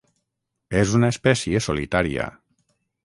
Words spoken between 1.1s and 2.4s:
espècie solitària.